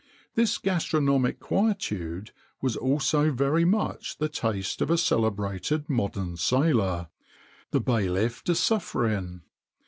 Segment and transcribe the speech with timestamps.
[0.33, 7.09] This gastronomic quietude was also very much the taste of a celebrated modern sailor,
[7.69, 9.41] the Bailiff de Suffrein.